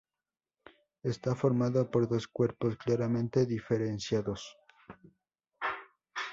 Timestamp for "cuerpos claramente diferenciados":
2.27-4.57